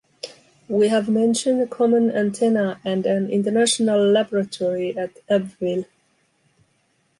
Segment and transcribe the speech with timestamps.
[0.67, 5.85] We have mentioned a common antenna and an international laboratory at Abbeville.